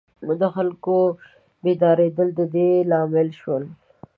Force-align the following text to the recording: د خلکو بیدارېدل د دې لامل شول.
د 0.39 0.41
خلکو 0.55 0.97
بیدارېدل 1.63 2.27
د 2.39 2.41
دې 2.53 2.69
لامل 2.89 3.29
شول. 3.41 3.63